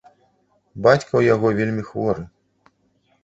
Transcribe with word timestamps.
Бацька 0.85 1.07
ў 1.15 1.21
яго 1.33 1.47
вельмі 1.59 1.83
хворы. 1.89 2.23